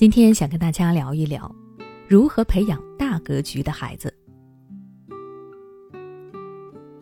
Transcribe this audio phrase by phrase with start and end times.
[0.00, 1.54] 今天想跟大家聊一聊，
[2.08, 4.10] 如何培养大格局的孩子。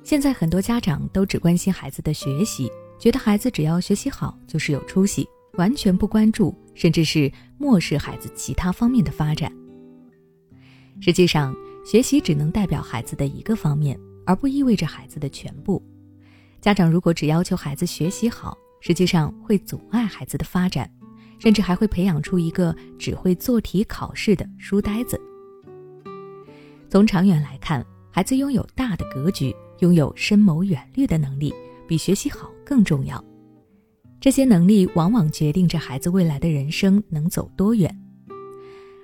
[0.02, 9.48] 现在很多家长都只关心孩子的学习，觉得孩子只要学习好就是有出息，完全不关注，甚至是漠视孩子其他方面的发展。
[11.00, 11.54] 实际上，
[11.86, 13.96] 学习只能代表孩子的一个方面，
[14.26, 15.80] 而不意味着孩子的全部。
[16.60, 20.90] 家长如果只要求孩子学习好，实际上会阻碍孩子的发展，
[21.38, 25.20] 甚至还会培养出一个只会做题考试的书呆子。
[26.88, 31.54] 从长远来看，孩子拥有大的格局、拥有深谋远虑的能力，
[31.86, 33.22] 比学习好更重要。
[34.20, 37.94] 这些能力往往决定着孩子未来的人生能走多远。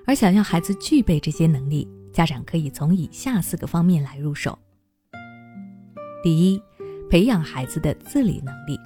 [0.06, 4.58] 而想要孩子具备这些能力，家长可以从以下四个方面来入手。
[6.22, 6.60] 第一，
[7.08, 8.78] 培养孩子的自理能力。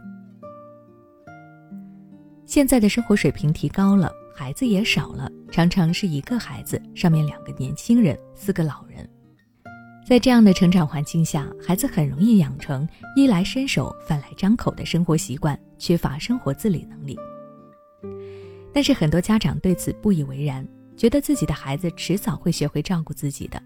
[2.49, 9.07] 现在的生活水平提高了，孩子也少了，常常是一个孩子上面两个年轻人，四个老人。
[10.07, 17.19] 在这样的成长环境下，孩子很容易养成衣来伸手、饭来张口的生活习惯，缺乏生活自理能力。
[18.73, 20.67] 但是很多家长对此不以为然。
[20.97, 23.63] 觉得自己的孩子迟早会学会照顾自己的，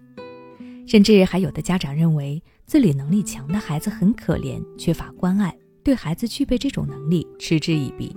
[0.88, 8.14] 甚至还有的家长认为自理能力强的孩子很可怜，缺乏关爱，对孩子具备这种能力嗤之以鼻。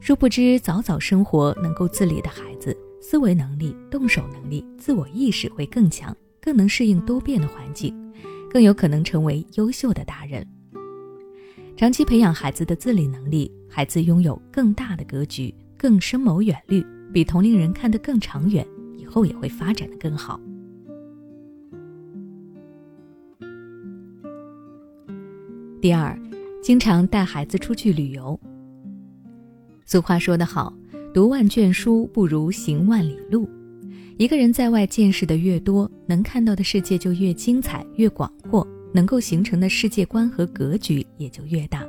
[0.00, 7.94] 殊不知，早早生活能够自理的孩子，思维能力、动手能力、自我意识会更强，更能适应多变的环境，
[8.50, 10.46] 更有可能成为优秀的大人。
[11.76, 16.84] 长期培养孩子的自理能力，孩子拥有更大的格局，更深谋远虑。
[17.12, 18.66] 比同龄人看得更长远，
[18.96, 20.38] 以后也会发展的更好。
[25.80, 26.18] 第二，
[26.62, 28.38] 经常带孩子出去旅游。
[29.90, 30.70] 俗话说得好，
[31.14, 33.48] 读万卷书不如行万里路。
[34.18, 41.86] 一个人在外见识的越多，能看到的世界就越精彩、越广阔，能够形成的世界观和格局也就越大。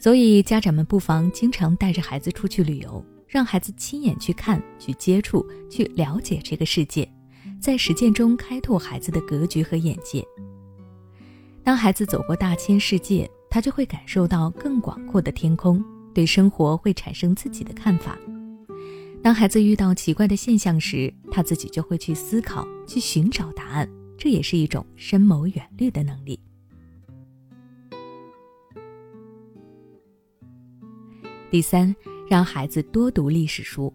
[0.00, 3.04] 所以，家长们不妨经常带着孩子出去旅游。
[3.28, 7.06] 让孩子亲眼去看、去接触、去了解这个世界，
[7.60, 10.24] 在实践中开拓孩子的格局和眼界。
[11.62, 18.18] 当孩子走过大千世界，他就会感受到更广阔的天空，对生活会产生自己的看法。
[19.22, 23.86] 当孩子遇到奇怪的现象时，他自己就会去思考、去寻找答案，
[24.16, 26.40] 这也是一种深谋远虑的能力。
[31.50, 31.94] 第三。
[32.26, 33.92] 让孩子多读历史书，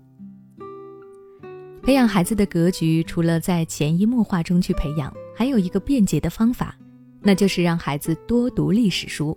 [1.82, 6.78] 培养孩子的格局，除了在潜移默化中去培养，还有一个便捷的方法，
[7.24, 9.36] 那就是让孩子多读历史书。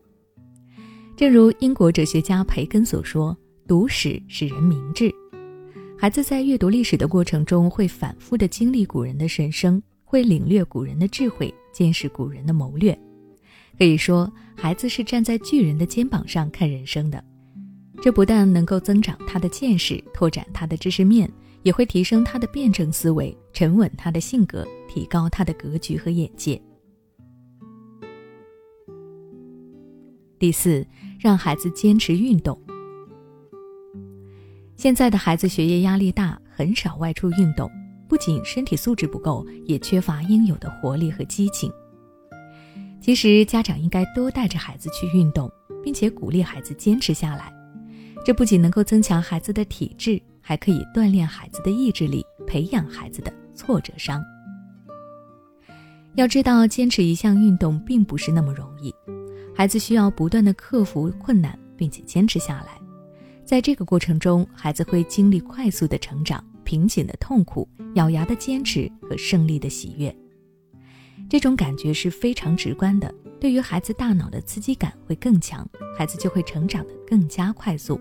[1.22, 3.36] 正如英国哲学家培根所说
[3.68, 5.08] ：“读史使人明智。”
[5.96, 12.92] 孩子在阅读历史的过程中，会反复的经历古人的人生，会领略古人的智慧，见识古人的谋略。
[13.78, 17.22] 可以说，孩子是站在巨人的肩膀上看人生的。
[18.02, 21.30] 这不但能够增长他的见识，拓展他的知识面，
[21.62, 26.60] 也会提升他的辩证思维，沉稳他的性格，提高他的格局和眼界。
[30.42, 30.84] 第四，
[31.20, 32.60] 让孩子坚持运动。
[34.74, 37.70] 现在的孩子学业压力大，很少外出运动，
[38.08, 41.72] 不仅身体素质不够，也缺乏应有的活力和激情。
[43.00, 45.48] 其实，家长应该多带着孩子去运动，
[45.80, 47.54] 并且鼓励孩子坚持下来。
[48.24, 54.20] 这不仅能够增强孩子的体质，还可以锻炼孩子的意志力，培养孩子的挫折商。
[56.16, 58.92] 要知道，坚持一项运动并不是那么容易，
[59.54, 62.80] 孩子需要不断的克服困难，并且坚持下来。
[63.44, 70.14] 在这个过程中，孩子会经历快速的成长、瓶颈的痛苦、咬牙的坚持和胜利的喜悦。
[71.28, 78.00] 这种感觉是非常直观的，对于孩子大脑的刺激感会更强，孩子就会成长得更加快速。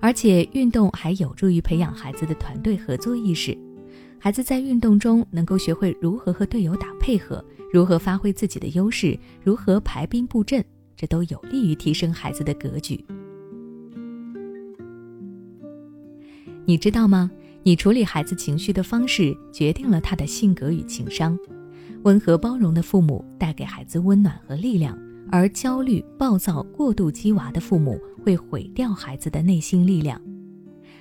[0.00, 3.56] 而且运动还有助于培养孩子的团队合作意识，
[4.18, 10.62] 孩子在运动中能够学会如何和队友打配合，如何发挥自己的优势，如何排兵布阵，
[10.94, 13.02] 这都有利于提升孩子的格局。
[16.66, 17.30] 你知道吗？
[17.62, 21.38] 你处理孩子情绪的方式决定了他的性格与情商。
[22.02, 24.98] 温和包容的父母带给孩子温暖和力量。
[25.30, 30.20] 而焦虑、暴躁、过度激娃的父母会毁掉孩子的内心力量。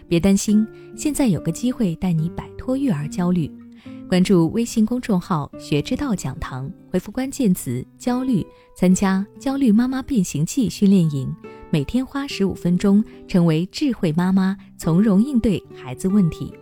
[0.08, 0.66] 别担心，
[0.96, 3.52] 现在有个机会带你摆脱育儿焦虑。
[4.12, 11.34] 关注微信公众号“学之道讲堂”，回复关键词“焦虑”，参加“焦虑妈妈变形记”训练营，
[11.70, 16.54] 每天花十五分钟，成为智慧妈妈，从容应对孩子问题。